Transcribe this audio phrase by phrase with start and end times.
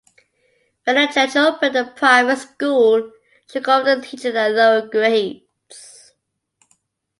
[0.85, 3.11] When their church opened a private school,
[3.45, 6.13] she took over teaching the lower grades.